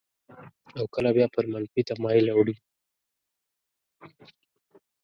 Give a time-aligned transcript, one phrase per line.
[0.77, 2.55] او کله بیا پر منفي تمایل اوړي.